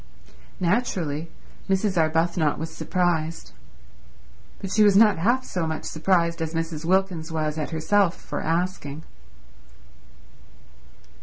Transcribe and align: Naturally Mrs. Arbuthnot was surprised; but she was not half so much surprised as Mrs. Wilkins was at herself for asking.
Naturally 0.59 1.29
Mrs. 1.69 1.95
Arbuthnot 1.95 2.57
was 2.57 2.73
surprised; 2.73 3.51
but 4.59 4.71
she 4.71 4.81
was 4.83 4.97
not 4.97 5.19
half 5.19 5.45
so 5.45 5.67
much 5.67 5.83
surprised 5.83 6.41
as 6.41 6.55
Mrs. 6.55 6.83
Wilkins 6.85 7.31
was 7.31 7.59
at 7.59 7.69
herself 7.69 8.15
for 8.19 8.41
asking. 8.41 9.03